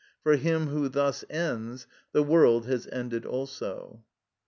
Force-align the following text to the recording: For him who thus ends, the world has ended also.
For 0.23 0.35
him 0.35 0.69
who 0.69 0.89
thus 0.89 1.23
ends, 1.29 1.85
the 2.11 2.23
world 2.23 2.65
has 2.65 2.87
ended 2.87 3.23
also. 3.23 4.03